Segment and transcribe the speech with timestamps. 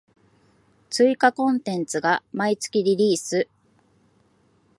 [0.89, 3.47] 追加コンテンツが毎月リリース